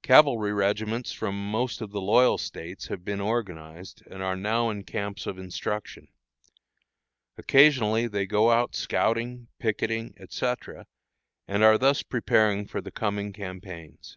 Cavalry 0.00 0.54
regiments 0.54 1.12
from 1.12 1.50
most 1.50 1.82
of 1.82 1.90
the 1.90 2.00
loyal 2.00 2.38
States 2.38 2.86
have 2.86 3.04
been 3.04 3.20
organized, 3.20 4.02
and 4.06 4.22
are 4.22 4.34
now 4.34 4.70
in 4.70 4.82
camps 4.82 5.26
of 5.26 5.36
instruction. 5.38 6.08
Occasionally 7.36 8.06
they 8.06 8.24
go 8.24 8.50
out 8.50 8.74
scouting, 8.74 9.48
picketing, 9.58 10.14
etc., 10.16 10.86
and 11.46 11.62
are 11.62 11.76
thus 11.76 12.02
preparing 12.02 12.66
for 12.66 12.80
the 12.80 12.90
coming 12.90 13.30
campaigns. 13.34 14.16